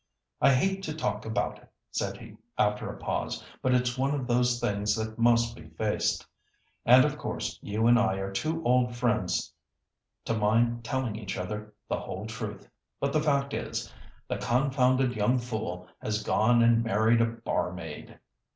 [0.41, 4.25] "I hate to talk about it," said he, after a pause, "but it's one of
[4.25, 6.25] those things that must be faced.
[6.87, 9.53] And of course you and I are too old friends
[10.25, 12.67] to mind telling each other the whole truth.
[12.99, 13.93] But the fact is,
[14.27, 18.17] the confounded young fool has gone and married a barmaid."